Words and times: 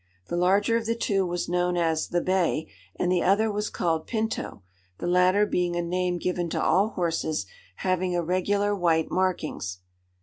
The 0.29 0.35
larger 0.35 0.77
of 0.77 0.87
the 0.87 0.95
two 0.95 1.27
was 1.27 1.47
known 1.47 1.77
as 1.77 2.07
the 2.07 2.21
"Bay," 2.21 2.67
and 2.95 3.11
the 3.11 3.21
other 3.21 3.51
was 3.51 3.69
called 3.69 4.07
"Pinto," 4.07 4.63
the 4.97 5.05
latter 5.05 5.45
being 5.45 5.75
a 5.75 5.83
name 5.83 6.17
given 6.17 6.49
to 6.49 6.59
all 6.63 6.89
horses 6.89 7.45
having 7.75 8.13
irregular 8.13 8.75
white 8.75 9.11
markings. 9.11 9.81